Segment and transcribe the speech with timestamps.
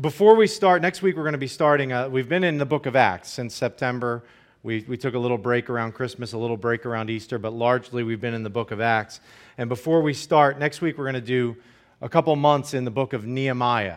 [0.00, 2.64] before we start, next week we're going to be starting, uh, we've been in the
[2.64, 4.24] book of Acts since September.
[4.62, 8.02] We, we took a little break around Christmas, a little break around Easter, but largely
[8.02, 9.20] we've been in the book of Acts.
[9.58, 11.56] And before we start, next week we're going to do
[12.00, 13.96] a couple months in the book of Nehemiah.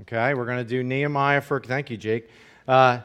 [0.00, 2.28] Okay, we're going to do Nehemiah for, thank you, Jake.
[2.66, 2.98] Uh,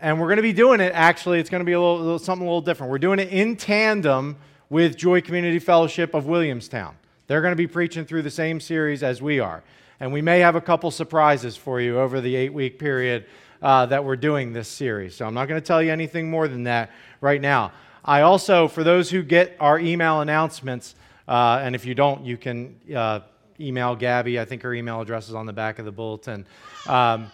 [0.00, 2.18] and we're going to be doing it, actually, it's going to be a little, little,
[2.18, 2.90] something a little different.
[2.90, 4.38] We're doing it in tandem
[4.70, 6.96] with Joy Community Fellowship of Williamstown.
[7.26, 9.62] They're going to be preaching through the same series as we are.
[10.00, 13.26] And we may have a couple surprises for you over the eight week period
[13.60, 15.14] uh, that we're doing this series.
[15.14, 17.72] So I'm not going to tell you anything more than that right now.
[18.02, 20.94] I also, for those who get our email announcements,
[21.28, 23.20] uh, and if you don't, you can uh,
[23.60, 24.40] email Gabby.
[24.40, 26.46] I think her email address is on the back of the bulletin.
[26.86, 27.30] Um,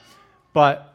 [0.52, 0.92] but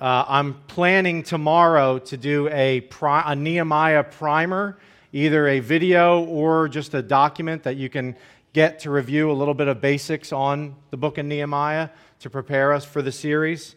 [0.00, 4.76] uh, I'm planning tomorrow to do a, pri- a Nehemiah primer,
[5.14, 8.14] either a video or just a document that you can
[8.54, 11.88] get to review a little bit of basics on the book of Nehemiah
[12.20, 13.74] to prepare us for the series.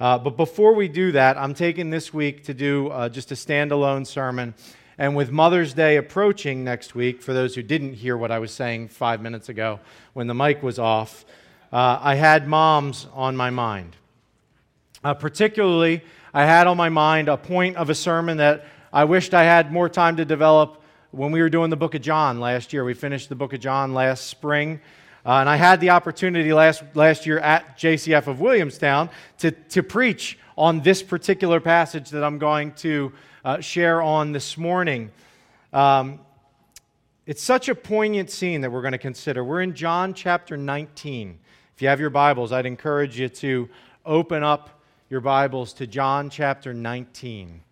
[0.00, 3.36] Uh, but before we do that, I'm taking this week to do uh, just a
[3.36, 4.54] standalone sermon.
[4.98, 8.50] And with Mother's Day approaching next week, for those who didn't hear what I was
[8.50, 9.78] saying five minutes ago
[10.12, 11.24] when the mic was off,
[11.72, 13.94] uh, I had moms on my mind.
[15.04, 16.02] Uh, particularly,
[16.34, 19.70] I had on my mind a point of a sermon that I wished I had
[19.70, 20.82] more time to develop
[21.16, 22.84] when we were doing the book of John last year.
[22.84, 24.80] We finished the book of John last spring.
[25.24, 29.82] Uh, and I had the opportunity last, last year at JCF of Williamstown to, to
[29.82, 33.12] preach on this particular passage that I'm going to
[33.46, 35.10] uh, share on this morning.
[35.72, 36.20] Um,
[37.24, 39.42] it's such a poignant scene that we're going to consider.
[39.42, 41.38] We're in John chapter 19.
[41.74, 43.70] If you have your Bibles, I'd encourage you to
[44.04, 47.62] open up your Bibles to John chapter 19.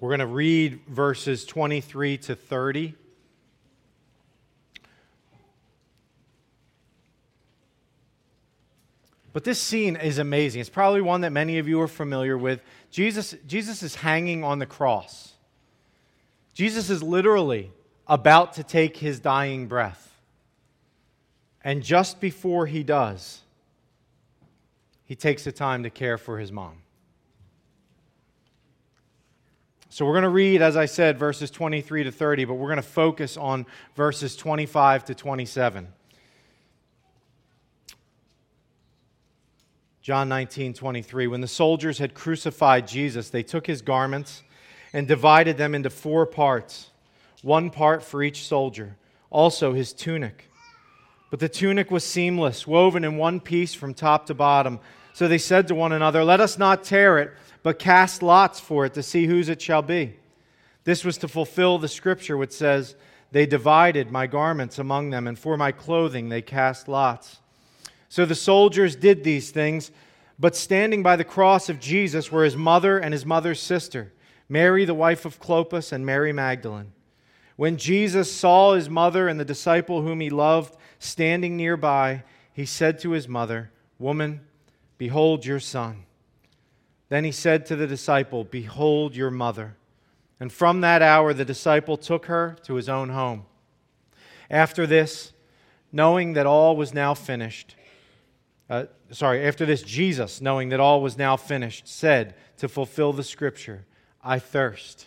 [0.00, 2.94] We're going to read verses 23 to 30.
[9.32, 10.60] But this scene is amazing.
[10.60, 12.62] It's probably one that many of you are familiar with.
[12.90, 15.32] Jesus, Jesus is hanging on the cross.
[16.54, 17.72] Jesus is literally
[18.06, 20.16] about to take his dying breath.
[21.64, 23.40] And just before he does,
[25.04, 26.83] he takes the time to care for his mom.
[29.94, 32.78] So we're going to read, as I said, verses 23 to 30, but we're going
[32.78, 35.86] to focus on verses 25 to 27.
[40.02, 41.28] John 19, 23.
[41.28, 44.42] When the soldiers had crucified Jesus, they took his garments
[44.92, 46.90] and divided them into four parts,
[47.42, 48.96] one part for each soldier,
[49.30, 50.50] also his tunic.
[51.30, 54.80] But the tunic was seamless, woven in one piece from top to bottom.
[55.12, 57.30] So they said to one another, Let us not tear it
[57.64, 60.14] but cast lots for it to see whose it shall be.
[60.84, 62.94] This was to fulfill the scripture which says,
[63.32, 67.40] They divided my garments among them, and for my clothing they cast lots.
[68.10, 69.90] So the soldiers did these things,
[70.38, 74.12] but standing by the cross of Jesus were his mother and his mother's sister,
[74.46, 76.92] Mary, the wife of Clopas, and Mary Magdalene.
[77.56, 82.98] When Jesus saw his mother and the disciple whom he loved standing nearby, he said
[83.00, 84.42] to his mother, Woman,
[84.98, 86.04] behold your son.
[87.08, 89.76] Then he said to the disciple, Behold your mother.
[90.40, 93.46] And from that hour, the disciple took her to his own home.
[94.50, 95.32] After this,
[95.92, 97.76] knowing that all was now finished,
[98.68, 103.22] uh, sorry, after this, Jesus, knowing that all was now finished, said to fulfill the
[103.22, 103.84] scripture,
[104.22, 105.06] I thirst.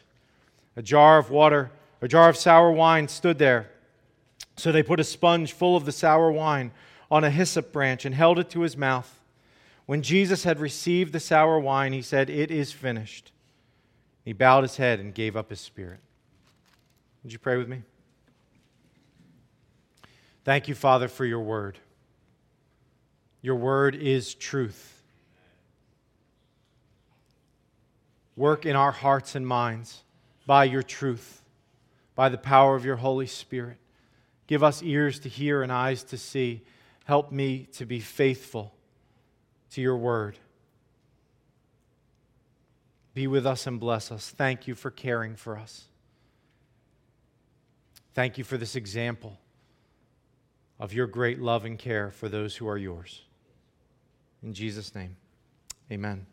[0.75, 1.72] A jar of water,
[2.02, 3.69] a jar of sour wine stood there.
[4.56, 6.72] So they put a sponge full of the sour wine
[7.09, 9.16] on a hyssop branch and held it to his mouth.
[9.88, 13.31] When Jesus had received the sour wine, he said, It is finished.
[14.24, 16.02] He bowed his head and gave up his spirit.
[17.24, 17.84] Would you pray with me?
[20.44, 21.80] Thank you, Father, for your word.
[23.42, 25.02] Your word is truth.
[28.36, 30.04] Work in our hearts and minds
[30.46, 31.42] by your truth,
[32.14, 33.78] by the power of your Holy Spirit.
[34.48, 36.63] Give us ears to hear and eyes to see.
[37.06, 38.74] Help me to be faithful
[39.72, 40.38] to your word.
[43.14, 44.30] Be with us and bless us.
[44.30, 45.86] Thank you for caring for us.
[48.14, 49.38] Thank you for this example
[50.80, 53.24] of your great love and care for those who are yours.
[54.44, 55.16] In Jesus' name,
[55.92, 56.25] amen.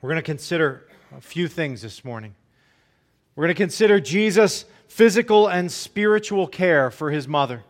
[0.00, 0.86] We're going to consider
[1.16, 2.34] a few things this morning.
[3.34, 7.62] We're going to consider Jesus' physical and spiritual care for his mother.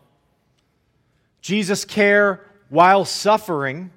[1.40, 3.90] Jesus' care while suffering,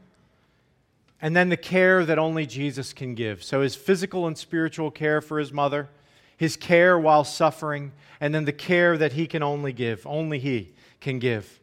[1.21, 3.43] and then the care that only Jesus can give.
[3.43, 5.89] So, his physical and spiritual care for his mother,
[6.37, 10.71] his care while suffering, and then the care that he can only give, only he
[10.99, 11.59] can give.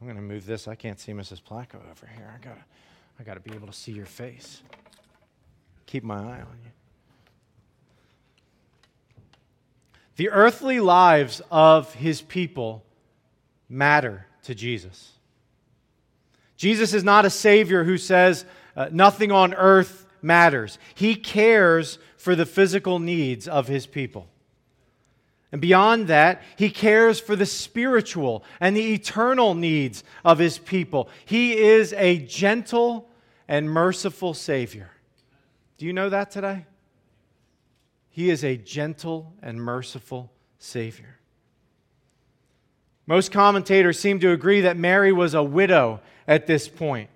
[0.00, 0.66] I'm going to move this.
[0.66, 1.40] I can't see Mrs.
[1.40, 2.32] Placco over here.
[2.34, 2.64] I got to
[3.22, 4.62] I got to be able to see your face.
[5.86, 6.70] Keep my eye on you.
[10.16, 12.84] The earthly lives of his people
[13.68, 15.12] matter to Jesus.
[16.62, 18.44] Jesus is not a Savior who says
[18.76, 20.78] uh, nothing on earth matters.
[20.94, 24.28] He cares for the physical needs of his people.
[25.50, 31.08] And beyond that, he cares for the spiritual and the eternal needs of his people.
[31.24, 33.10] He is a gentle
[33.48, 34.92] and merciful Savior.
[35.78, 36.66] Do you know that today?
[38.08, 40.30] He is a gentle and merciful
[40.60, 41.18] Savior.
[43.06, 47.10] Most commentators seem to agree that Mary was a widow at this point.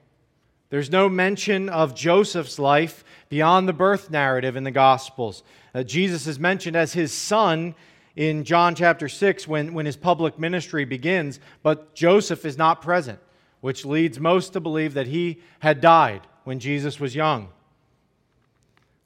[0.69, 5.45] There's no mention of Joseph's life beyond the birth narrative in the Gospels.
[5.75, 7.75] Uh, Jesus is mentioned as his son
[8.17, 13.21] in John chapter 6 when, when his public ministry begins, but Joseph is not present,
[13.61, 17.49] which leads most to believe that he had died when Jesus was young.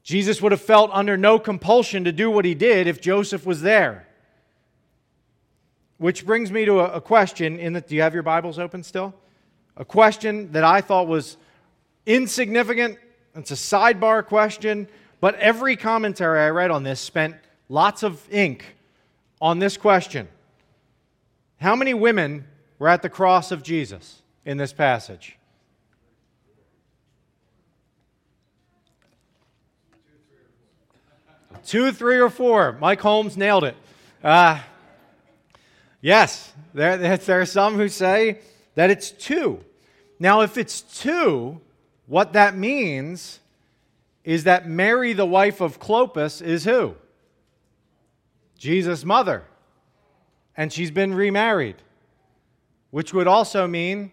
[0.02, 3.60] Jesus would have felt under no compulsion to do what he did if Joseph was
[3.60, 4.06] there.
[6.00, 9.12] Which brings me to a, question in that do you have your Bibles open still?
[9.76, 11.36] A question that I thought was
[12.06, 12.96] insignificant.
[13.34, 14.88] It's a sidebar question,
[15.20, 17.36] but every commentary I read on this spent
[17.68, 18.76] lots of ink
[19.42, 20.26] on this question.
[21.60, 22.46] How many women
[22.78, 25.36] were at the cross of Jesus in this passage?
[31.66, 32.72] Two, three, or four.
[32.80, 33.76] Mike Holmes nailed it.
[34.24, 34.60] Uh,
[36.00, 38.40] yes, there, there are some who say
[38.74, 39.64] that it's two.
[40.18, 41.60] Now, if it's two,
[42.06, 43.40] what that means
[44.24, 46.94] is that Mary, the wife of Clopas, is who?
[48.58, 49.44] Jesus' mother.
[50.56, 51.76] And she's been remarried,
[52.90, 54.12] which would also mean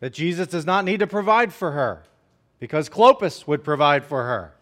[0.00, 2.04] that Jesus does not need to provide for her
[2.58, 4.54] because Clopas would provide for her.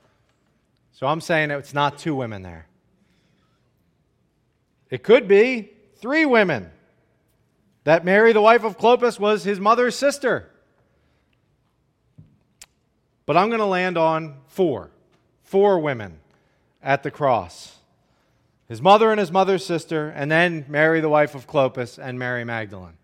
[0.92, 2.66] So I'm saying it's not two women there.
[4.90, 6.70] It could be three women.
[7.84, 10.50] That Mary, the wife of Clopas, was his mother's sister.
[13.24, 14.90] But I'm going to land on four.
[15.42, 16.18] Four women
[16.82, 17.78] at the cross
[18.68, 22.44] his mother and his mother's sister, and then Mary, the wife of Clopas, and Mary
[22.44, 22.98] Magdalene.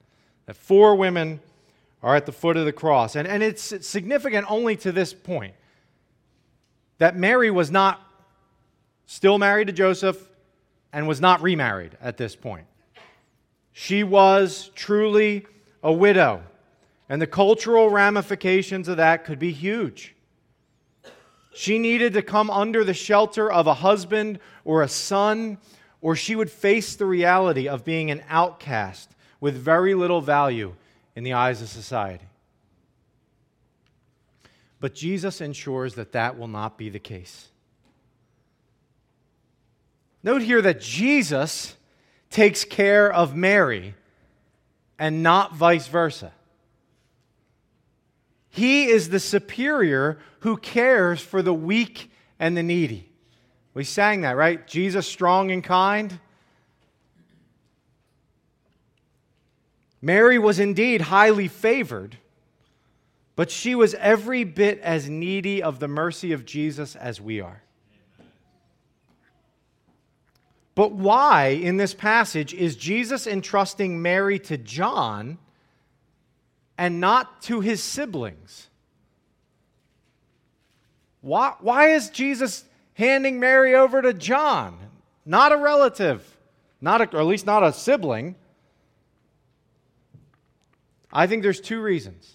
[0.44, 1.40] That four women
[2.02, 3.16] are at the foot of the cross.
[3.16, 5.54] And, and it's significant only to this point
[6.98, 8.00] that Mary was not
[9.06, 10.28] still married to Joseph
[10.92, 12.66] and was not remarried at this point.
[13.76, 15.48] She was truly
[15.82, 16.44] a widow,
[17.08, 20.14] and the cultural ramifications of that could be huge.
[21.52, 25.58] She needed to come under the shelter of a husband or a son,
[26.00, 29.10] or she would face the reality of being an outcast
[29.40, 30.76] with very little value
[31.16, 32.26] in the eyes of society.
[34.78, 37.48] But Jesus ensures that that will not be the case.
[40.22, 41.74] Note here that Jesus
[42.34, 43.94] takes care of Mary
[44.98, 46.32] and not vice versa.
[48.50, 52.10] He is the superior who cares for the weak
[52.40, 53.08] and the needy.
[53.72, 54.66] We sang that, right?
[54.66, 56.18] Jesus strong and kind.
[60.02, 62.18] Mary was indeed highly favored,
[63.36, 67.63] but she was every bit as needy of the mercy of Jesus as we are.
[70.74, 75.38] But why, in this passage, is Jesus entrusting Mary to John
[76.76, 78.68] and not to his siblings?
[81.20, 82.64] Why, why is Jesus
[82.94, 84.78] handing Mary over to John,
[85.24, 86.36] not a relative,
[86.80, 88.34] not a, or at least not a sibling?
[91.12, 92.30] I think there's two reasons.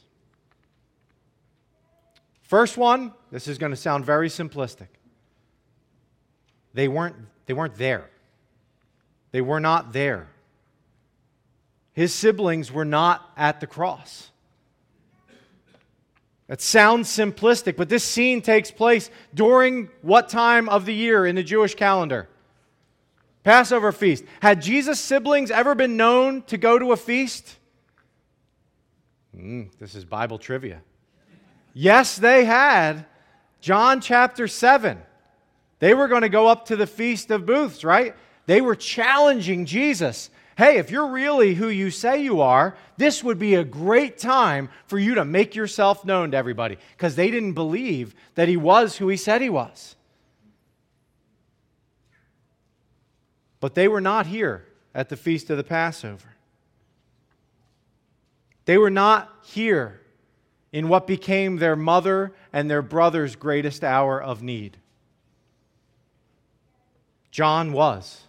[2.43, 4.88] First one, this is going to sound very simplistic.
[6.74, 7.15] They weren't,
[7.46, 8.10] they weren't there.
[9.32, 10.28] They were not there.
[11.94, 14.32] His siblings were not at the cross.
[16.48, 21.36] That sounds simplistic, but this scene takes place during what time of the year in
[21.36, 22.28] the Jewish calendar?
[23.44, 24.24] Passover feast.
[24.42, 27.56] Had Jesus' siblings ever been known to go to a feast?
[29.36, 30.82] Mm, this is Bible trivia.
[31.74, 33.06] Yes, they had.
[33.62, 35.00] John chapter 7.
[35.80, 38.16] They were going to go up to the Feast of Booths, right?
[38.50, 40.32] They were challenging Jesus.
[40.58, 44.70] Hey, if you're really who you say you are, this would be a great time
[44.88, 48.98] for you to make yourself known to everybody because they didn't believe that he was
[48.98, 49.96] who he said he was.
[53.60, 54.65] But they were not here
[54.96, 56.34] at the feast of the Passover.
[58.65, 60.01] They were not here
[60.72, 64.77] in what became their mother and their brother's greatest hour of need.
[67.29, 68.24] John was.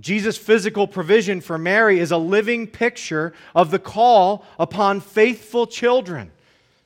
[0.00, 6.30] Jesus' physical provision for Mary is a living picture of the call upon faithful children.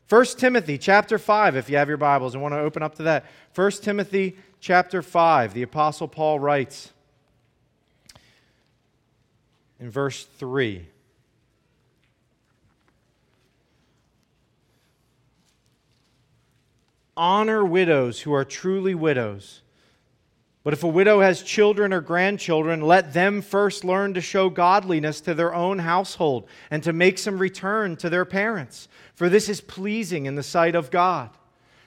[0.09, 3.04] 1 Timothy chapter 5, if you have your Bibles and want to open up to
[3.04, 3.25] that.
[3.54, 6.92] 1 Timothy chapter 5, the Apostle Paul writes
[9.80, 10.87] in verse 3.
[17.16, 19.61] Honor widows who are truly widows.
[20.64, 25.21] But if a widow has children or grandchildren, let them first learn to show godliness
[25.21, 29.61] to their own household and to make some return to their parents, for this is
[29.61, 31.28] pleasing in the sight of God.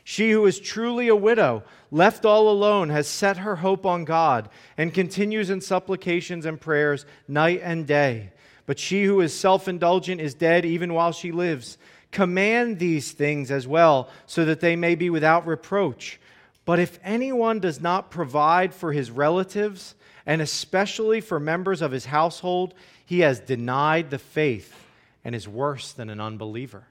[0.04, 4.48] She who is truly a widow, left all alone, has set her hope on God
[4.78, 8.32] and continues in supplications and prayers night and day.
[8.68, 11.80] But she who is self indulgent is dead even while she lives.
[12.12, 16.20] Command these things as well, so that they may be without reproach.
[16.68, 19.96] But if anyone does not provide for his relatives,
[20.26, 22.74] and especially for members of his household,
[23.06, 24.76] he has denied the faith
[25.24, 26.86] and is worse than an unbeliever.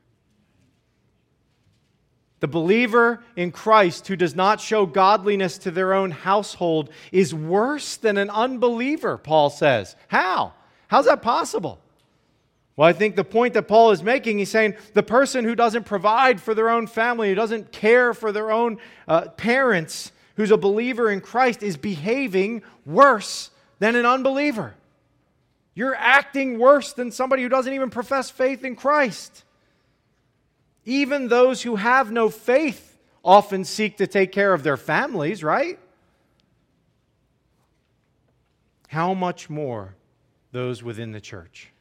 [2.41, 7.99] The believer in Christ who does not show godliness to their own household is worse
[7.99, 9.95] than an unbeliever, Paul says.
[10.09, 10.55] How?
[10.89, 11.83] How's that possible?
[12.77, 15.85] Well, I think the point that Paul is making, he's saying the person who doesn't
[15.85, 18.79] provide for their own family, who doesn't care for their own
[19.09, 24.75] uh, parents, who's a believer in Christ, is behaving worse than an unbeliever.
[25.75, 29.45] You're acting worse than somebody who doesn't even profess faith in Christ.
[30.85, 35.79] Even those who have no faith often seek to take care of their families, right?
[38.89, 39.95] How much more
[40.53, 41.73] those within the church?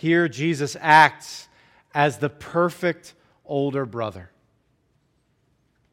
[0.00, 1.46] Here, Jesus acts
[1.92, 3.12] as the perfect
[3.44, 4.30] older brother.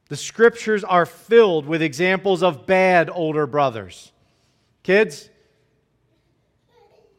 [0.08, 4.14] The scriptures are filled with examples of bad older brothers.
[4.82, 5.30] Kids,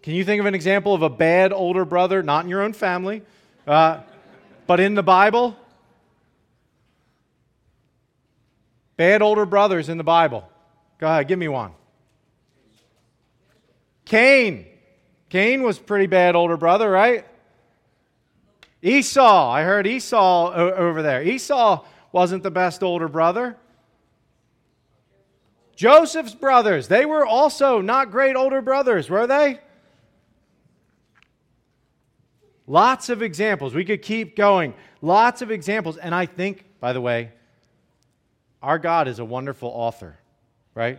[0.00, 2.72] can you think of an example of a bad older brother, not in your own
[2.72, 3.20] family,
[3.66, 4.00] uh,
[4.66, 5.54] but in the Bible?
[8.96, 10.48] Bad older brothers in the Bible.
[10.96, 11.72] Go ahead, give me one.
[14.06, 14.64] Cain.
[15.28, 17.26] Cain was pretty bad older brother, right?
[18.82, 21.22] Esau, I heard Esau over there.
[21.22, 23.56] Esau wasn't the best older brother.
[25.76, 29.60] Joseph's brothers, they were also not great older brothers, were they?
[32.66, 33.74] Lots of examples.
[33.74, 34.74] We could keep going.
[35.00, 35.96] Lots of examples.
[35.96, 37.32] And I think, by the way,
[38.62, 40.18] our God is a wonderful author,
[40.74, 40.98] right?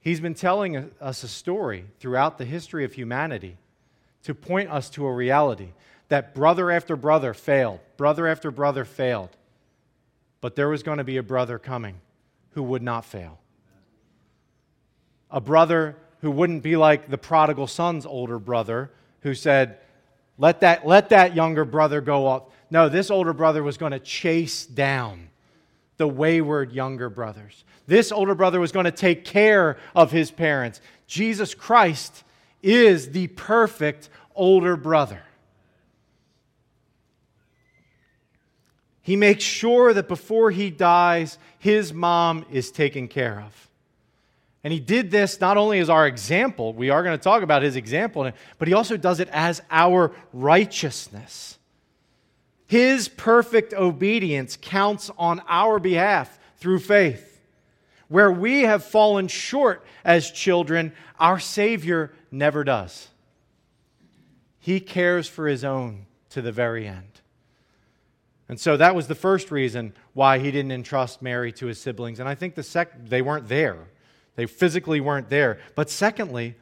[0.00, 3.58] He's been telling us a story throughout the history of humanity
[4.22, 5.68] to point us to a reality
[6.08, 9.30] that brother after brother failed, brother after brother failed.
[10.40, 12.00] But there was going to be a brother coming
[12.52, 13.38] who would not fail.
[15.30, 18.90] A brother who wouldn't be like the prodigal son's older brother
[19.20, 19.78] who said,
[20.38, 22.44] let that, let that younger brother go off.
[22.70, 25.29] No, this older brother was going to chase down
[26.00, 27.62] the wayward younger brothers.
[27.86, 30.80] This older brother was going to take care of his parents.
[31.06, 32.24] Jesus Christ
[32.62, 35.22] is the perfect older brother.
[39.02, 43.68] He makes sure that before he dies, his mom is taken care of.
[44.64, 47.62] And he did this not only as our example, we are going to talk about
[47.62, 51.58] his example, but he also does it as our righteousness.
[52.70, 57.40] His perfect obedience counts on our behalf through faith.
[58.06, 63.08] Where we have fallen short as children, our Savior never does.
[64.60, 67.20] He cares for His own to the very end.
[68.48, 72.20] And so that was the first reason why he didn't entrust Mary to his siblings.
[72.20, 73.88] And I think the sec- they weren't there.
[74.36, 75.58] They physically weren't there.
[75.74, 76.54] But secondly,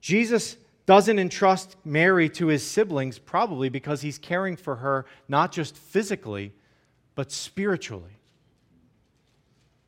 [0.00, 5.76] Jesus doesn't entrust Mary to his siblings, probably because he's caring for her not just
[5.76, 6.52] physically,
[7.16, 8.16] but spiritually.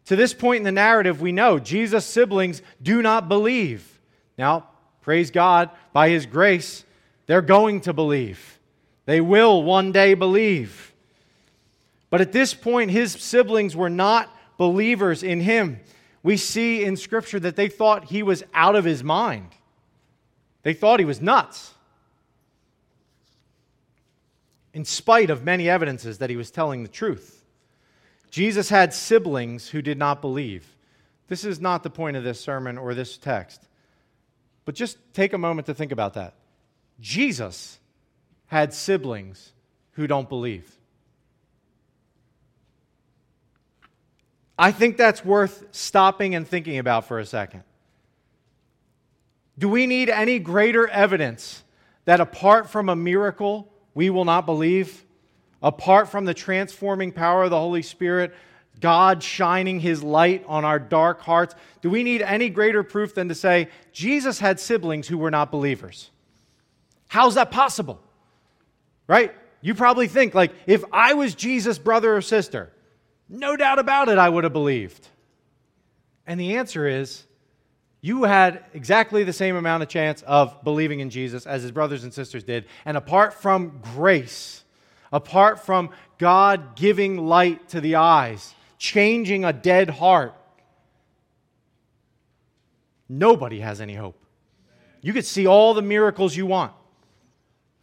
[0.07, 4.01] To this point in the narrative, we know Jesus' siblings do not believe.
[4.37, 4.69] Now,
[5.03, 6.85] praise God, by his grace,
[7.27, 8.59] they're going to believe.
[9.05, 10.95] They will one day believe.
[12.11, 15.81] But at this point, his siblings were not believers in him.
[16.23, 19.51] We see in Scripture that they thought he was out of his mind.
[20.63, 21.75] They thought he was nuts.
[24.75, 27.45] In spite of many evidences that he was telling the truth.
[28.31, 30.77] Jesus had siblings who did not believe.
[31.29, 33.67] This is not the point of this sermon or this text.
[34.65, 36.35] But just take a moment to think about that.
[37.01, 37.79] Jesus
[38.47, 39.53] had siblings
[39.93, 40.79] who don't believe.
[44.59, 47.63] I think that's worth stopping and thinking about for a second.
[49.59, 51.65] Do we need any greater evidence
[52.05, 55.05] that apart from a miracle, we will not believe?
[55.61, 58.33] Apart from the transforming power of the Holy Spirit,
[58.81, 63.29] God shining his light on our dark hearts, do we need any greater proof than
[63.29, 66.11] to say Jesus had siblings who were not believers?
[67.09, 68.01] How's that possible?
[69.09, 69.35] Right?
[69.61, 72.71] You probably think, like, if I was Jesus' brother or sister,
[73.29, 75.09] no doubt about it, I would have believed.
[76.27, 77.25] And the answer is
[78.01, 82.05] you had exactly the same amount of chance of believing in Jesus as his brothers
[82.05, 82.67] and sisters did.
[82.85, 84.63] And apart from grace,
[85.13, 90.35] apart from God giving light to the eyes, changing a dead heart,
[93.09, 94.17] nobody has any hope.
[95.01, 96.73] You could see all the miracles you want.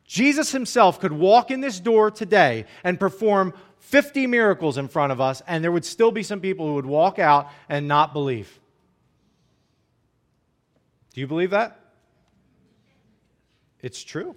[0.06, 5.20] Jesus himself could walk in this door today and perform 50 miracles in front of
[5.20, 8.60] us, and there would still be some people who would walk out and not believe.
[11.16, 11.80] Do you believe that?
[13.80, 14.36] It's true.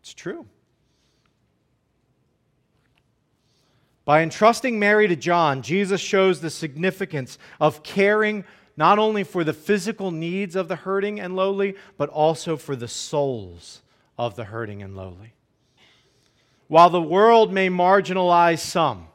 [0.00, 0.46] It's true.
[4.04, 8.44] By entrusting Mary to John, Jesus shows the significance of caring
[8.76, 12.88] not only for the physical needs of the hurting and lowly, but also for the
[12.88, 13.82] souls
[14.18, 15.34] of the hurting and lowly.
[16.66, 19.06] While the world may marginalize some,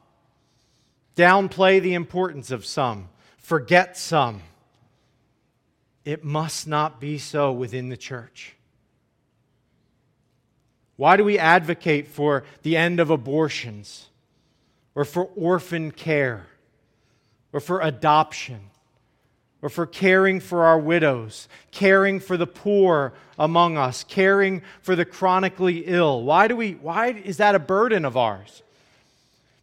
[1.17, 4.41] downplay the importance of some, forget some,
[6.05, 8.55] it must not be so within the church.
[10.95, 14.07] Why do we advocate for the end of abortions,
[14.93, 16.47] or for orphan care,
[17.51, 18.69] or for adoption?
[19.65, 25.05] or for caring for our widows, caring for the poor among us, caring for the
[25.05, 26.21] chronically ill.
[26.21, 28.61] Why do we why is that a burden of ours?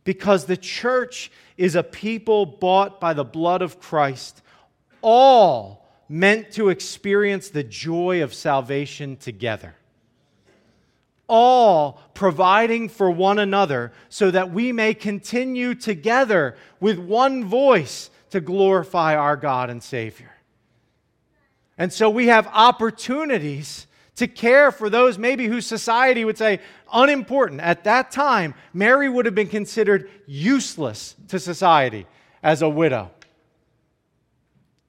[0.02, 4.42] Because the church is a people bought by the blood of Christ,
[5.02, 5.81] all
[6.12, 9.74] meant to experience the joy of salvation together.
[11.26, 18.42] All providing for one another so that we may continue together with one voice to
[18.42, 20.30] glorify our God and Savior.
[21.78, 26.60] And so we have opportunities to care for those maybe whose society would say
[26.92, 27.62] unimportant.
[27.62, 32.06] At that time, Mary would have been considered useless to society
[32.42, 33.10] as a widow.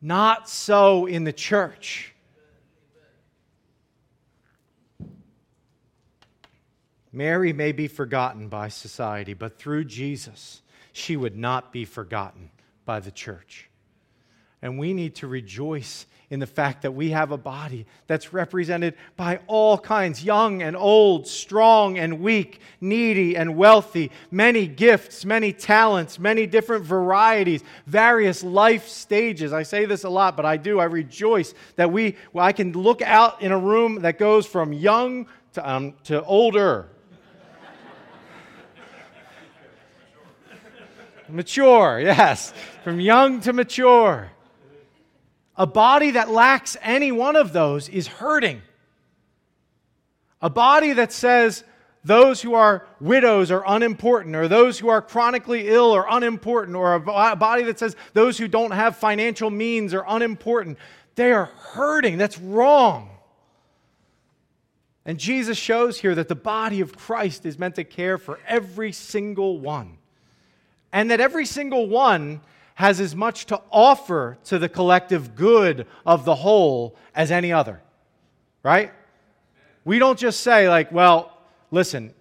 [0.06, 2.14] Not so in the church.
[7.14, 10.62] Mary may be forgotten by society, but through Jesus,
[10.92, 12.50] she would not be forgotten
[12.84, 13.70] by the church.
[14.62, 18.96] And we need to rejoice in the fact that we have a body that's represented
[19.16, 25.54] by all kinds young and old, strong and weak, needy and wealthy, many gifts, many
[25.54, 29.54] talents, many different varieties, various life stages.
[29.54, 30.80] I say this a lot, but I do.
[30.80, 34.74] I rejoice that we, well, I can look out in a room that goes from
[34.74, 36.90] young to, um, to older,
[41.30, 42.56] Mature, yes.
[42.84, 44.33] From young to mature.
[45.56, 48.62] A body that lacks any one of those is hurting.
[50.42, 51.64] A body that says
[52.04, 56.96] those who are widows are unimportant, or those who are chronically ill are unimportant, or
[56.96, 60.78] a body that says those who don't have financial means are unimportant,
[61.16, 62.18] they are hurting.
[62.18, 63.10] That's wrong.
[65.06, 68.92] And Jesus shows here that the body of Christ is meant to care for every
[68.92, 69.98] single one
[70.94, 72.40] and that every single one
[72.76, 77.82] has as much to offer to the collective good of the whole as any other.
[78.64, 78.92] Right?
[79.86, 81.38] We don't just say, like, well,
[81.70, 82.14] listen,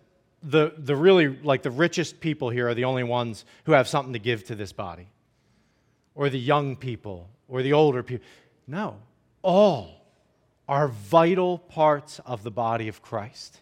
[0.42, 4.12] the, the really, like, the richest people here are the only ones who have something
[4.12, 5.06] to give to this body,
[6.14, 8.26] or the young people, or the older people.
[8.66, 8.96] No,
[9.42, 10.04] all
[10.68, 13.60] are vital parts of the body of Christ,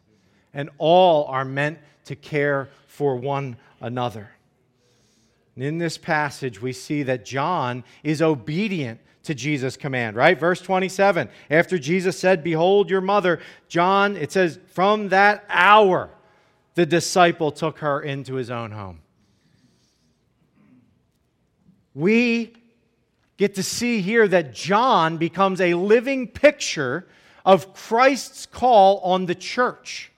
[0.54, 4.30] and all are meant to care for one another.
[5.56, 10.38] In this passage, we see that John is obedient to Jesus' command, right?
[10.38, 16.10] Verse 27 After Jesus said, Behold your mother, John, it says, from that hour,
[16.74, 19.00] the disciple took her into his own home.
[21.94, 22.54] We
[23.36, 27.06] get to see here that John becomes a living picture
[27.44, 30.12] of Christ's call on the church.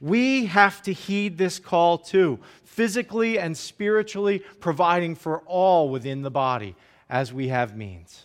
[0.00, 2.38] We have to heed this call too,
[2.80, 6.74] physically and spiritually providing for all within the body
[7.10, 8.24] as we have means.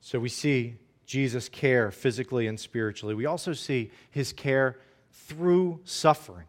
[0.00, 3.16] So we see Jesus' care physically and spiritually.
[3.16, 4.78] We also see his care
[5.10, 6.46] through suffering.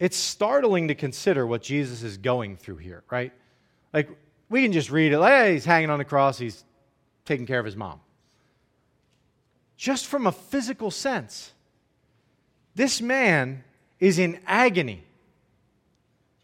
[0.00, 3.32] It's startling to consider what Jesus is going through here, right?
[3.92, 4.08] Like,
[4.48, 6.64] we can just read it, like, hey, he's hanging on the cross, he's
[7.24, 8.00] taking care of his mom.
[9.76, 11.52] Just from a physical sense,
[12.74, 13.64] this man
[13.98, 15.04] is in agony.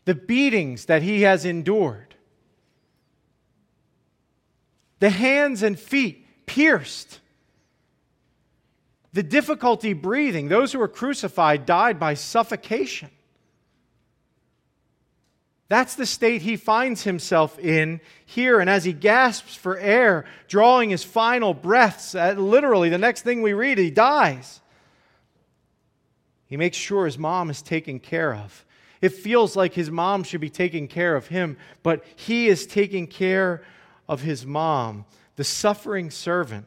[0.05, 2.15] The beatings that he has endured,
[5.01, 7.21] the hands and feet pierced,
[9.13, 10.49] the difficulty breathing.
[10.49, 13.11] Those who were crucified died by suffocation.
[15.69, 18.61] That's the state he finds himself in here.
[18.61, 23.43] And as he gasps for air, drawing his final breaths, uh, literally, the next thing
[23.43, 24.61] we read, he dies.
[26.47, 28.65] He makes sure his mom is taken care of.
[29.01, 33.07] It feels like his mom should be taking care of him, but he is taking
[33.07, 33.63] care
[34.09, 35.05] of his mom.
[35.37, 36.67] The suffering servant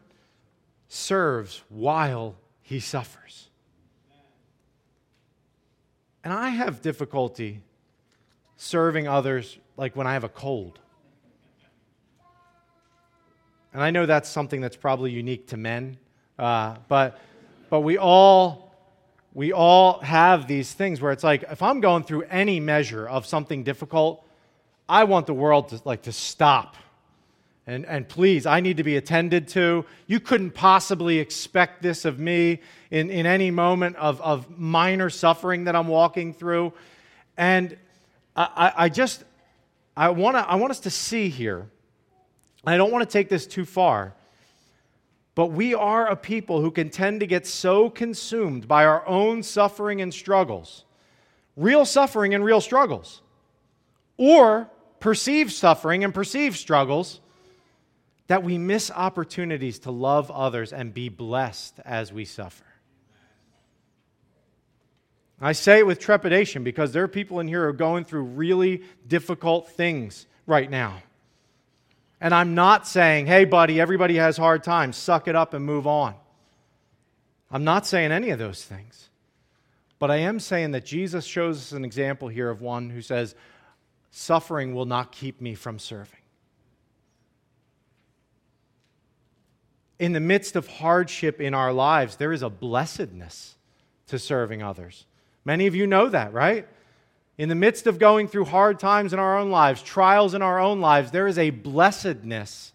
[0.87, 3.49] serves while he suffers.
[6.23, 7.61] And I have difficulty
[8.57, 10.79] serving others like when I have a cold.
[13.73, 15.97] And I know that's something that's probably unique to men,
[16.37, 17.19] uh, but,
[17.69, 18.68] but we all
[19.39, 23.25] we all have these things where it's like if i'm going through any measure of
[23.25, 24.21] something difficult
[24.89, 26.75] i want the world to like to stop.
[27.65, 29.85] And, and please i need to be attended to.
[30.07, 32.59] You couldn't possibly expect this of me
[32.91, 36.73] in, in any moment of, of minor suffering that i'm walking through.
[37.37, 37.77] And
[38.35, 39.23] I, I just,
[39.95, 41.69] I, wanna, I want us to see here,
[42.65, 44.15] I don't want to take this too far,
[45.39, 49.41] but we are a people who can tend to get so consumed by our own
[49.41, 50.83] suffering and struggles,
[51.55, 53.21] real suffering and real struggles,
[54.17, 57.21] or perceived suffering and perceived struggles,
[58.27, 62.65] that we miss opportunities to love others and be blessed as we suffer.
[65.39, 68.23] I say it with trepidation because there are people in here who are going through
[68.23, 71.01] really difficult things right now.
[72.21, 75.87] And I'm not saying, hey, buddy, everybody has hard times, suck it up and move
[75.87, 76.15] on.
[77.51, 79.09] I'm not saying any of those things.
[79.99, 83.35] But I am saying that Jesus shows us an example here of one who says,
[84.11, 86.19] suffering will not keep me from serving.
[89.97, 93.55] In the midst of hardship in our lives, there is a blessedness
[94.07, 95.05] to serving others.
[95.43, 96.67] Many of you know that, right?
[97.39, 100.59] In the midst of going through hard times in our own lives, trials in our
[100.59, 102.73] own lives, there is a blessedness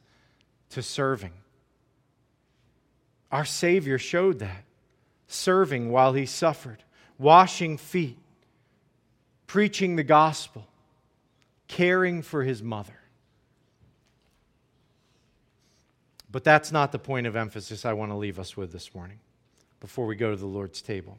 [0.71, 1.35] to serving.
[3.31, 4.65] Our Savior showed that,
[5.29, 6.83] serving while he suffered,
[7.19, 8.17] washing feet,
[9.47, 10.67] preaching the gospel,
[11.69, 12.99] caring for his mother.
[16.33, 19.19] But that's not the point of emphasis I want to leave us with this morning
[19.81, 21.19] before we go to the Lord's table.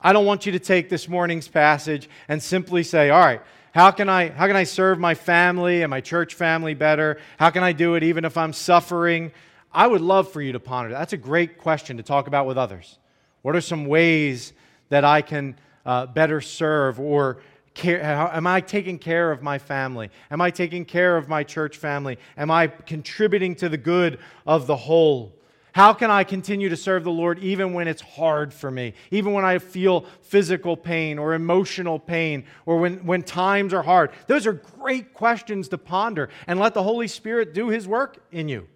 [0.00, 3.90] I don't want you to take this morning's passage and simply say, all right, how
[3.90, 7.18] can I, how can I serve my family and my church family better?
[7.38, 9.32] How can I do it even if I'm suffering?
[9.72, 10.98] I would love for you to ponder that.
[10.98, 12.98] That's a great question to talk about with others.
[13.42, 14.52] What are some ways
[14.88, 17.38] that I can uh, better serve or
[17.74, 20.10] care, how, am I taking care of my family?
[20.30, 22.18] Am I taking care of my church family?
[22.36, 25.34] Am I contributing to the good of the whole?
[25.72, 29.32] How can I continue to serve the Lord even when it's hard for me, even
[29.32, 34.10] when I feel physical pain or emotional pain or when, when times are hard?
[34.26, 38.48] Those are great questions to ponder and let the Holy Spirit do His work in
[38.48, 38.66] you.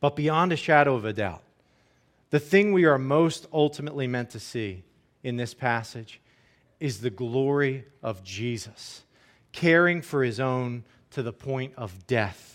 [0.00, 1.42] But beyond a shadow of a doubt,
[2.30, 4.82] the thing we are most ultimately meant to see
[5.22, 6.20] in this passage
[6.80, 9.04] is the glory of Jesus,
[9.52, 10.82] caring for His own
[11.12, 12.51] to the point of death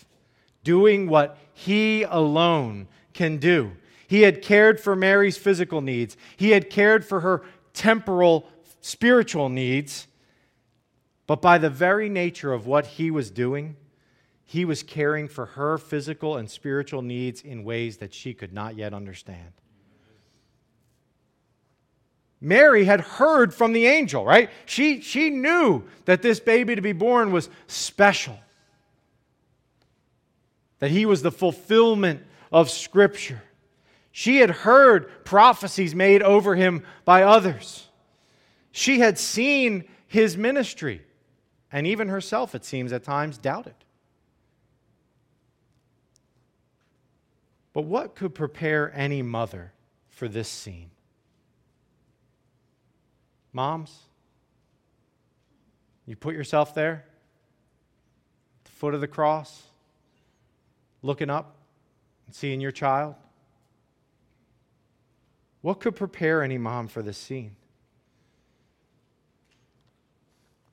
[0.68, 3.72] doing what he alone can do.
[4.06, 8.46] He had cared for Mary's physical needs, he had cared for her temporal,
[8.82, 10.06] spiritual needs.
[11.26, 13.76] But by the very nature of what he was doing,
[14.44, 18.76] he was caring for her physical and spiritual needs in ways that she could not
[18.76, 19.52] yet understand.
[22.42, 24.50] Mary had heard from the angel, right?
[24.66, 28.38] She, she knew that this baby to be born was special
[30.78, 33.42] that he was the fulfillment of Scripture.
[34.12, 37.88] She had heard prophecies made over him by others.
[38.72, 41.02] She had seen his ministry,
[41.70, 43.74] and even herself, it seems, at times doubted.
[47.72, 49.72] But what could prepare any mother
[50.08, 50.90] for this scene?
[53.52, 53.96] Moms,
[56.06, 57.04] you put yourself there,
[58.60, 59.62] at the foot of the cross,
[61.02, 61.56] looking up
[62.26, 63.14] and seeing your child.
[65.60, 67.56] What could prepare any mom for this scene?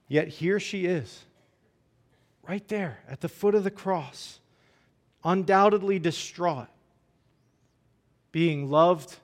[0.08, 1.24] Yet here she is,
[2.48, 4.40] right there at the foot of the cross,
[5.24, 6.68] undoubtedly distraught,
[8.32, 9.18] being loved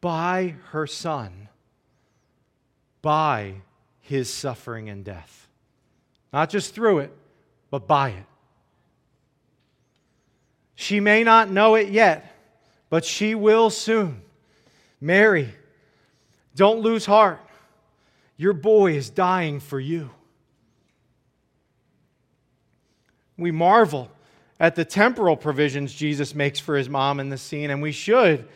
[0.00, 1.48] by her son,
[3.02, 3.56] by
[4.00, 5.48] his suffering and death.
[6.32, 7.12] Not just through it,
[7.70, 8.24] but by it.
[10.74, 12.34] She may not know it yet,
[12.90, 14.22] but she will soon.
[15.00, 15.54] Mary,
[16.54, 17.40] don't lose heart.
[18.36, 20.10] Your boy is dying for you.
[23.36, 24.10] We marvel
[24.60, 28.48] at the temporal provisions Jesus makes for his mom in the scene, and we should.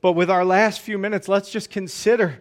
[0.00, 2.40] But with our last few minutes, let's just consider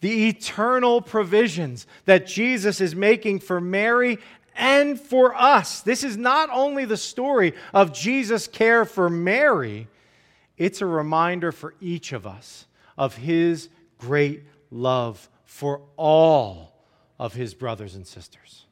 [0.00, 4.18] the eternal provisions that Jesus is making for Mary
[4.56, 5.80] and for us.
[5.80, 9.88] This is not only the story of Jesus' care for Mary,
[10.56, 12.66] it's a reminder for each of us
[12.96, 16.72] of his great love for all
[17.18, 18.64] of his brothers and sisters,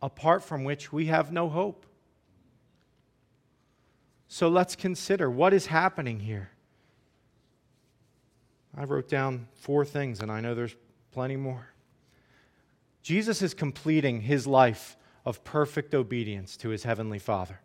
[0.00, 1.86] apart from which we have no hope.
[4.28, 6.50] So let's consider what is happening here.
[8.74, 10.74] I wrote down four things, and I know there's
[11.12, 11.68] plenty more.
[13.02, 17.60] Jesus is completing his life of perfect obedience to his heavenly Father.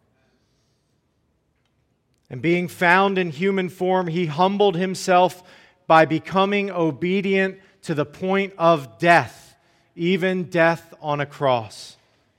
[2.29, 5.43] And being found in human form, he humbled himself
[5.87, 9.55] by becoming obedient to the point of death,
[9.95, 11.95] even death on a cross.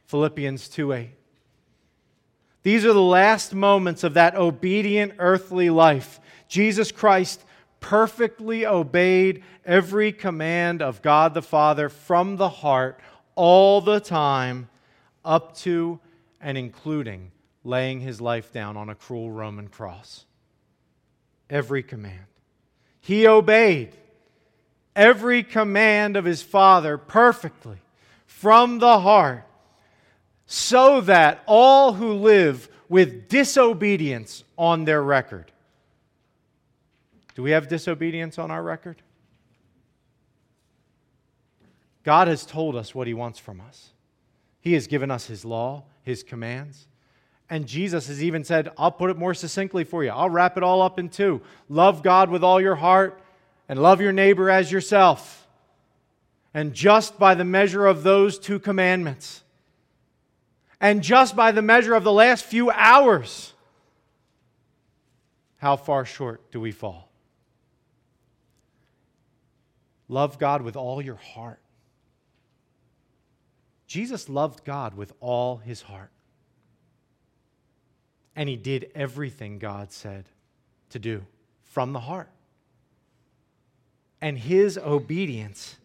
[0.06, 1.11] Philippians 2 8.
[2.62, 6.20] These are the last moments of that obedient earthly life.
[6.48, 7.44] Jesus Christ
[7.80, 13.00] perfectly obeyed every command of God the Father from the heart
[13.34, 14.68] all the time,
[15.24, 16.00] up to
[16.40, 17.30] and including
[17.64, 20.24] laying his life down on a cruel Roman cross.
[21.50, 22.26] Every command.
[23.00, 23.92] He obeyed
[24.94, 27.78] every command of his Father perfectly
[28.26, 29.44] from the heart,
[30.46, 35.52] so that all who live with disobedience on their record.
[37.38, 39.01] Do we have disobedience on our record?
[42.03, 43.90] God has told us what he wants from us.
[44.61, 46.88] He has given us his law, his commands.
[47.48, 50.11] And Jesus has even said, I'll put it more succinctly for you.
[50.11, 53.22] I'll wrap it all up in two love God with all your heart
[53.68, 55.46] and love your neighbor as yourself.
[56.53, 59.44] And just by the measure of those two commandments,
[60.81, 63.53] and just by the measure of the last few hours,
[65.59, 67.07] how far short do we fall?
[70.08, 71.60] Love God with all your heart.
[73.86, 76.10] Jesus loved God with all his heart
[78.38, 80.24] and he did everything God said
[80.90, 81.26] to do
[81.64, 82.30] from the heart.
[84.20, 85.76] And his obedience,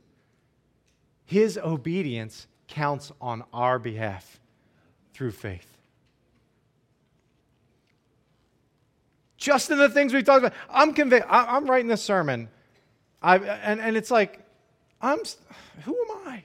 [1.25, 4.39] his obedience counts on our behalf
[5.15, 5.67] through faith.
[9.38, 11.25] Just in the things we've talked about, I'm convinced.
[11.31, 12.49] I'm writing this sermon,
[13.23, 14.45] I, and, and it's like,
[15.01, 15.19] I'm,
[15.86, 16.43] who am I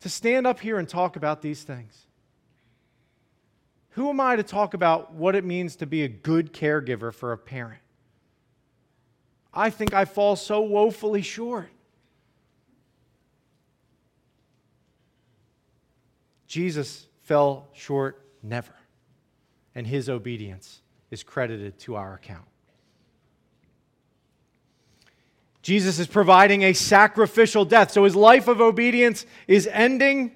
[0.00, 1.98] to stand up here and talk about these things?
[3.90, 7.32] Who am I to talk about what it means to be a good caregiver for
[7.32, 7.80] a parent?
[9.52, 11.70] I think I fall so woefully short.
[16.48, 18.74] Jesus fell short never,
[19.74, 22.46] and his obedience is credited to our account.
[25.64, 27.90] Jesus is providing a sacrificial death.
[27.90, 30.32] So his life of obedience is ending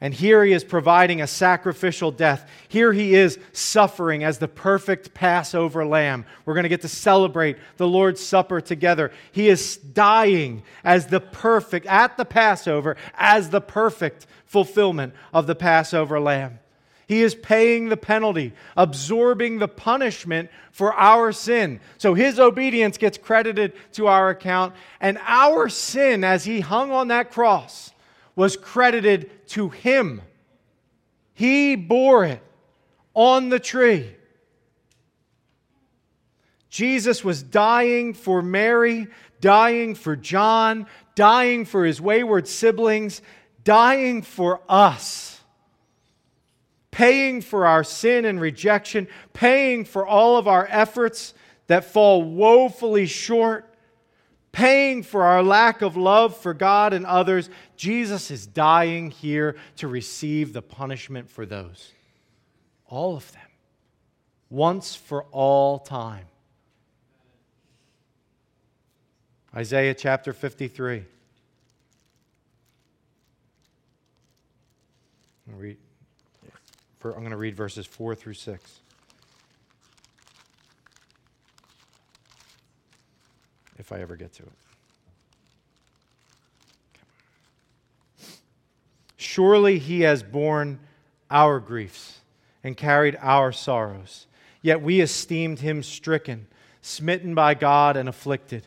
[0.00, 2.48] and here he is providing a sacrificial death.
[2.68, 6.24] Here he is suffering as the perfect Passover lamb.
[6.44, 9.10] We're going to get to celebrate the Lord's Supper together.
[9.32, 15.56] He is dying as the perfect, at the Passover, as the perfect fulfillment of the
[15.56, 16.60] Passover lamb.
[17.08, 21.80] He is paying the penalty, absorbing the punishment for our sin.
[21.96, 27.08] So his obedience gets credited to our account, and our sin as he hung on
[27.08, 27.92] that cross
[28.36, 30.20] was credited to him.
[31.32, 32.42] He bore it
[33.14, 34.14] on the tree.
[36.68, 39.06] Jesus was dying for Mary,
[39.40, 43.22] dying for John, dying for his wayward siblings,
[43.64, 45.37] dying for us
[46.90, 51.34] paying for our sin and rejection, paying for all of our efforts
[51.66, 53.74] that fall woefully short,
[54.52, 57.50] paying for our lack of love for God and others.
[57.76, 61.92] Jesus is dying here to receive the punishment for those.
[62.86, 63.42] All of them.
[64.50, 66.24] Once for all time.
[69.54, 71.04] Isaiah chapter 53.
[75.50, 75.78] I'm
[77.08, 78.80] read, I'm going to read verses 4 through 6.
[83.78, 84.52] If I ever get to it.
[89.16, 90.80] Surely he has borne
[91.30, 92.20] our griefs
[92.64, 94.26] and carried our sorrows.
[94.62, 96.48] Yet we esteemed him stricken,
[96.82, 98.66] smitten by God, and afflicted.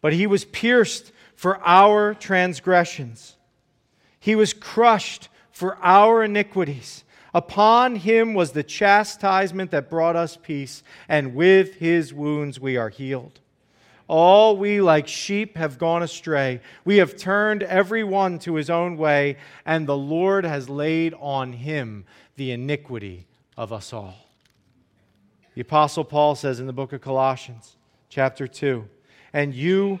[0.00, 3.36] But he was pierced for our transgressions,
[4.18, 7.02] he was crushed for our iniquities.
[7.32, 12.88] Upon him was the chastisement that brought us peace, and with his wounds we are
[12.88, 13.40] healed.
[14.08, 16.60] All we like sheep have gone astray.
[16.84, 21.52] We have turned every one to his own way, and the Lord has laid on
[21.52, 24.16] him the iniquity of us all.
[25.54, 27.76] The Apostle Paul says in the book of Colossians,
[28.08, 28.88] chapter 2,
[29.32, 30.00] and you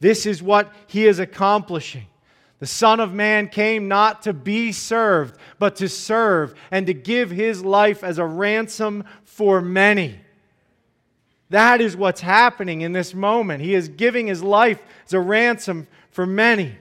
[0.00, 2.06] This is what he is accomplishing.
[2.60, 7.30] The Son of Man came not to be served, but to serve and to give
[7.30, 10.18] his life as a ransom for many.
[11.50, 13.62] That is what's happening in this moment.
[13.62, 16.76] He is giving his life as a ransom for many.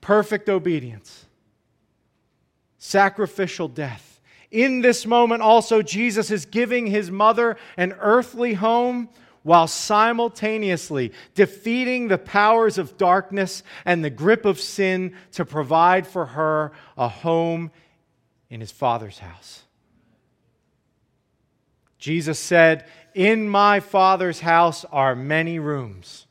[0.00, 1.26] Perfect obedience,
[2.78, 4.20] sacrificial death.
[4.50, 9.10] In this moment, also, Jesus is giving his mother an earthly home
[9.42, 16.26] while simultaneously defeating the powers of darkness and the grip of sin to provide for
[16.26, 17.70] her a home
[18.50, 19.62] in his Father's house.
[21.98, 26.26] Jesus said, In my Father's house are many rooms.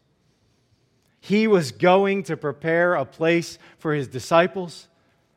[1.20, 4.88] He was going to prepare a place for his disciples,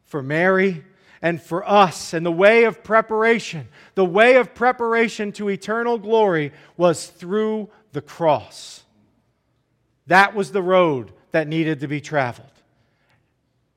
[0.04, 0.85] for Mary,
[1.22, 2.12] and for us.
[2.14, 8.00] And the way of preparation, the way of preparation to eternal glory was through the
[8.00, 8.85] cross.
[10.06, 12.46] That was the road that needed to be traveled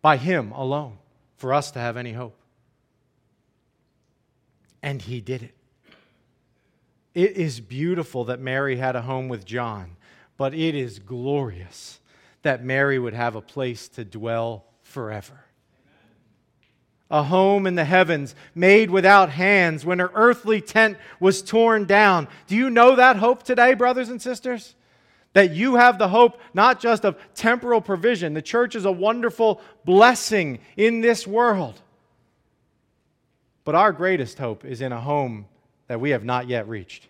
[0.01, 0.97] by Him alone
[1.38, 2.38] for us to have any hope.
[4.82, 5.56] And He did it.
[7.13, 9.97] It is beautiful that Mary had a home with John,
[10.36, 11.99] but it is glorious
[12.41, 15.42] that Mary would have a place to dwell forever
[17.13, 22.28] a home in the heavens made without hands when her earthly tent was torn down.
[22.47, 24.73] Do you know that hope today, brothers and sisters?
[25.34, 28.34] That you have the hope not just of temporal provision.
[28.34, 31.80] The church is a wonderful blessing in this world.
[33.63, 35.45] But our greatest hope is in a home
[35.86, 37.08] that we have not yet reached,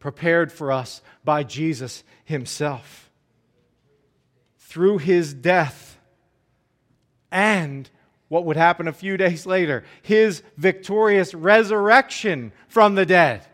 [0.00, 3.08] prepared for us by Jesus Himself.
[4.58, 5.96] Through His death
[7.30, 7.88] and
[8.30, 13.46] what would happen a few days later his victorious resurrection from the dead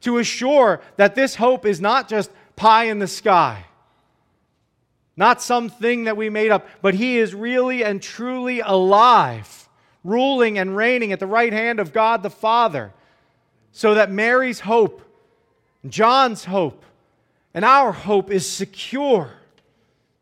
[0.00, 3.64] to assure that this hope is not just pie in the sky,
[5.16, 9.68] not something that we made up, but he is really and truly alive,
[10.02, 12.92] ruling and reigning at the right hand of God the Father,
[13.72, 15.00] so that Mary's hope,
[15.86, 16.84] John's hope,
[17.54, 19.30] and our hope is secure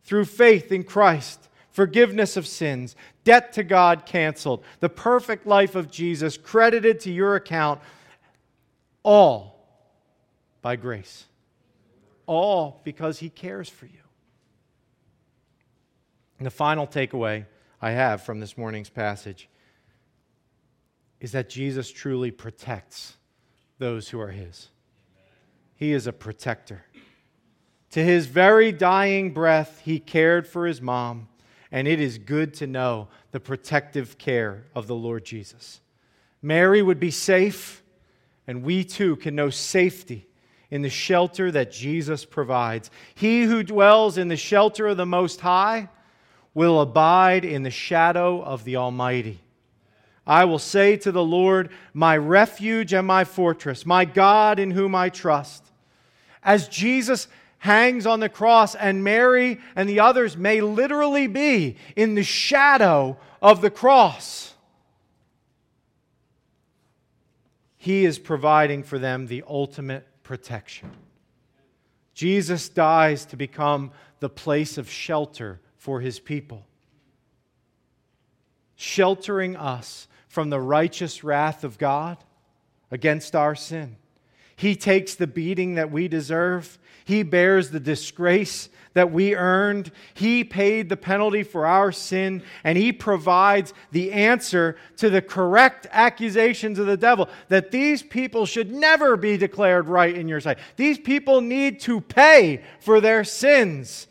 [0.05, 2.95] through faith in Christ forgiveness of sins,
[3.25, 7.81] debt to God canceled, the perfect life of Jesus credited to your account,
[9.03, 9.67] all
[10.61, 11.27] by grace.
[12.27, 13.93] All because He cares for you.
[16.39, 17.47] And the final takeaway
[17.81, 19.49] I have from this morning's passage
[21.21, 23.17] is that Jesus truly protects
[23.79, 24.69] those who are His.
[25.75, 26.85] He is a protector.
[27.91, 31.29] To his very dying breath, he cared for his mom
[31.73, 35.81] and it is good to know the protective care of the Lord Jesus.
[36.43, 37.83] Mary would be safe,
[38.47, 40.29] and we too can know safety
[40.71, 42.91] in the shelter that Jesus provides.
[43.15, 45.89] He who dwells in the shelter of the Most High
[46.55, 49.41] will abide in the shadow of the Almighty.
[50.27, 54.95] I will say to the Lord, my refuge and my fortress, my God in whom
[54.95, 55.65] I trust.
[56.43, 57.29] As Jesus
[57.63, 63.17] hangs on the cross, and Mary and the others may literally be in the shadow
[63.41, 64.55] of the cross,
[67.77, 70.91] He is providing for them the ultimate protection.
[72.15, 76.67] Jesus dies to become the place of shelter for His people,
[78.75, 82.17] sheltering us from the righteous wrath of God
[82.91, 83.99] against our sin.
[84.57, 86.79] He takes the beating that we deserve.
[87.05, 89.91] He bears the disgrace that we earned.
[90.15, 95.87] He paid the penalty for our sin, and He provides the answer to the correct
[95.91, 100.59] accusations of the devil that these people should never be declared right in your sight.
[100.77, 104.07] These people need to pay for their sins.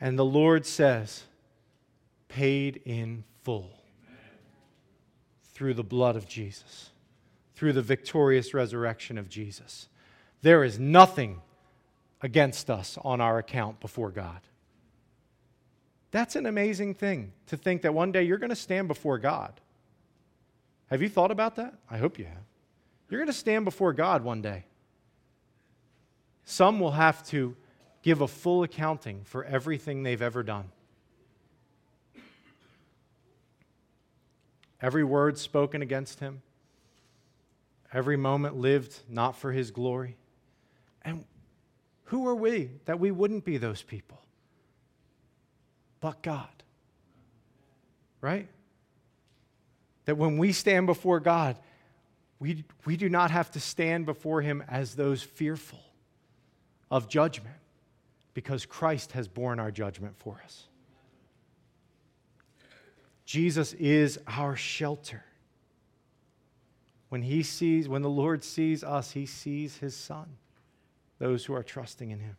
[0.00, 1.22] And the Lord says,
[2.28, 3.70] paid in full
[5.54, 6.90] through the blood of Jesus,
[7.54, 9.88] through the victorious resurrection of Jesus.
[10.42, 11.40] There is nothing
[12.22, 14.40] against us on our account before God.
[16.10, 19.60] That's an amazing thing to think that one day you're going to stand before God.
[20.88, 21.74] Have you thought about that?
[21.90, 22.44] I hope you have.
[23.10, 24.64] You're going to stand before God one day.
[26.44, 27.56] Some will have to
[28.02, 30.70] give a full accounting for everything they've ever done.
[34.80, 36.42] every word spoken against him,
[37.92, 40.16] every moment lived not for his glory.
[41.02, 41.24] And
[42.06, 44.20] who are we that we wouldn't be those people?
[46.00, 46.48] But God.
[48.20, 48.48] Right?
[50.04, 51.56] That when we stand before God,
[52.38, 55.80] we, we do not have to stand before him as those fearful
[56.90, 57.56] of judgment
[58.34, 60.64] because Christ has borne our judgment for us.
[63.24, 65.24] Jesus is our shelter.
[67.08, 70.36] When he sees, when the Lord sees us, he sees his son,
[71.18, 72.36] those who are trusting in him.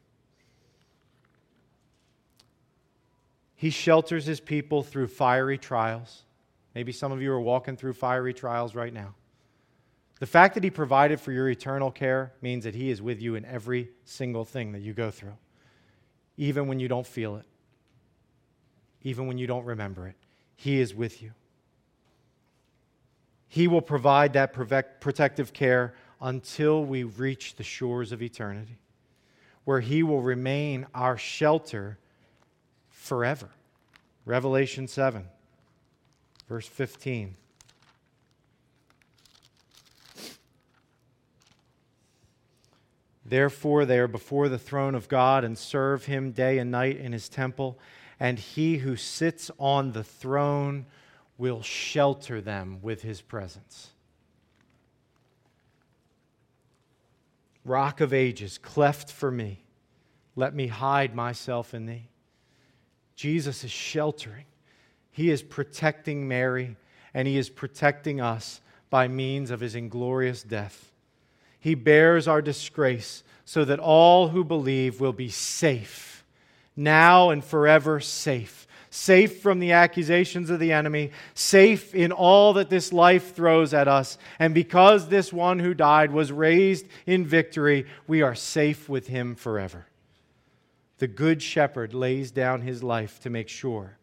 [3.55, 6.23] He shelters his people through fiery trials.
[6.75, 9.15] Maybe some of you are walking through fiery trials right now.
[10.19, 13.35] The fact that he provided for your eternal care means that he is with you
[13.35, 15.37] in every single thing that you go through,
[16.37, 17.45] even when you don't feel it,
[19.03, 20.15] even when you don't remember it.
[20.55, 21.31] He is with you.
[23.47, 28.77] He will provide that protective care until we reach the shores of eternity,
[29.65, 31.97] where He will remain our shelter
[32.89, 33.49] forever.
[34.25, 35.25] Revelation 7,
[36.49, 37.35] verse 15.
[43.25, 47.11] Therefore, they are before the throne of God and serve Him day and night in
[47.11, 47.77] His temple
[48.19, 50.85] and he who sits on the throne
[51.37, 53.91] will shelter them with his presence.
[57.67, 59.63] Rock of ages, cleft for me,
[60.35, 62.09] let me hide myself in thee.
[63.15, 64.45] Jesus is sheltering,
[65.11, 66.77] he is protecting Mary,
[67.13, 70.91] and he is protecting us by means of his inglorious death.
[71.59, 76.17] He bears our disgrace so that all who believe will be safe
[76.77, 78.66] now and forever safe.
[78.97, 83.87] Safe from the accusations of the enemy, safe in all that this life throws at
[83.87, 84.17] us.
[84.39, 89.35] And because this one who died was raised in victory, we are safe with him
[89.35, 89.85] forever.
[90.97, 93.97] The good shepherd lays down his life to make sure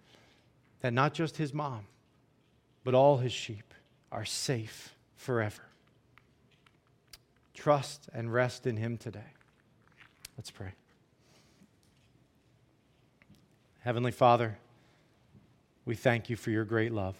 [0.81, 1.89] that not just his mom,
[2.85, 3.75] but all his sheep
[4.13, 5.65] are safe forever.
[7.53, 9.33] Trust and rest in him today.
[10.39, 10.75] Let's pray.
[13.81, 14.57] Heavenly Father,
[15.85, 17.17] we thank you for your great love.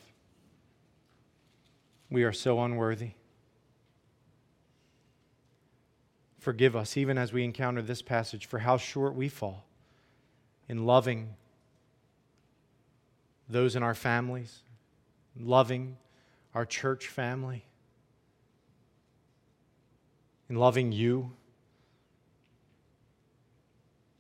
[2.11, 3.11] We are so unworthy.
[6.39, 9.65] Forgive us, even as we encounter this passage, for how short we fall
[10.69, 11.35] in loving
[13.49, 14.61] those in our families,
[15.39, 15.97] loving
[16.55, 17.65] our church family,
[20.49, 21.33] in loving you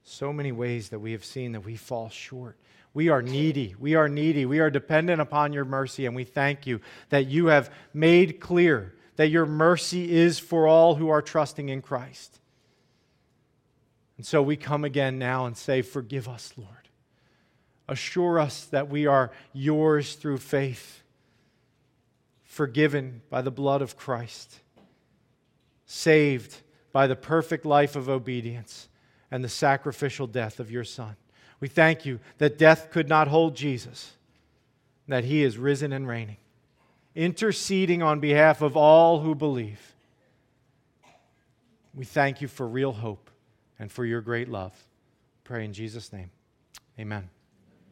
[0.02, 2.56] so many ways that we have seen that we fall short.
[2.94, 3.74] We are needy.
[3.78, 4.46] We are needy.
[4.46, 8.94] We are dependent upon your mercy, and we thank you that you have made clear
[9.16, 12.38] that your mercy is for all who are trusting in Christ.
[14.16, 16.70] And so we come again now and say, Forgive us, Lord.
[17.88, 21.02] Assure us that we are yours through faith,
[22.44, 24.60] forgiven by the blood of Christ,
[25.84, 28.88] saved by the perfect life of obedience
[29.30, 31.16] and the sacrificial death of your Son.
[31.64, 34.12] We thank you that death could not hold Jesus,
[35.08, 36.36] that he is risen and reigning,
[37.14, 39.94] interceding on behalf of all who believe.
[41.94, 43.30] We thank you for real hope
[43.78, 44.74] and for your great love.
[45.42, 46.30] Pray in Jesus' name.
[47.00, 47.30] Amen.